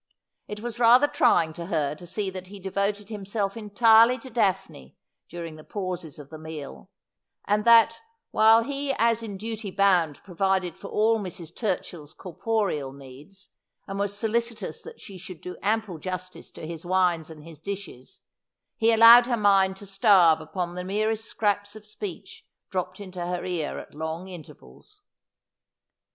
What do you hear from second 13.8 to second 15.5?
and was solicitous that she should